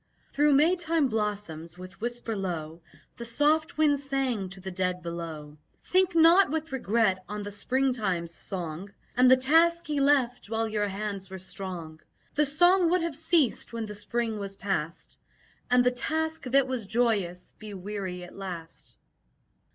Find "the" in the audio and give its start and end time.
3.17-3.25, 4.59-4.71, 7.43-7.51, 9.29-9.37, 12.33-12.47, 13.85-13.93, 15.83-15.91